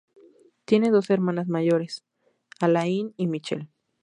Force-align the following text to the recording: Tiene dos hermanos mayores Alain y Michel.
Tiene 0.65 0.89
dos 0.89 1.11
hermanos 1.11 1.47
mayores 1.47 2.03
Alain 2.59 3.13
y 3.17 3.27
Michel. 3.27 3.67